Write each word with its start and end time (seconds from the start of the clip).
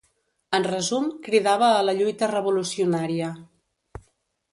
En 0.59 0.63
resum, 0.67 1.03
cridava 1.27 1.67
a 1.73 1.83
la 1.89 1.95
lluita 1.99 2.31
revolucionària. 2.31 3.29